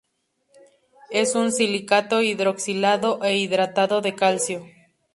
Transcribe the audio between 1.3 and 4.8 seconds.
un silicato hidroxilado e hidratado de calcio.